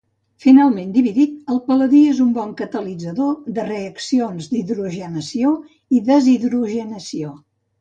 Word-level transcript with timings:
Finament 0.43 0.93
dividit, 0.95 1.35
el 1.55 1.59
pal·ladi 1.67 1.99
és 2.13 2.21
un 2.25 2.31
bon 2.39 2.55
catalitzador 2.63 3.37
de 3.59 3.67
reaccions 3.69 4.49
d'hidrogenació 4.55 5.55
i 5.99 6.05
deshidrogenació. 6.11 7.33